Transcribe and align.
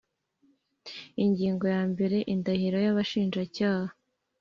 Ingingo 1.23 1.65
ya 1.75 1.81
mbere 1.91 2.17
Indahiro 2.33 2.77
y 2.85 2.89
Abashinjacyaha 2.91 3.93